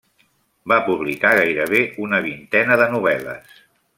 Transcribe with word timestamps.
Va 0.71 0.77
publicar 0.87 1.33
gairebé 1.41 1.83
una 2.07 2.23
vintena 2.27 2.81
de 2.83 2.91
novel·les. 2.97 3.63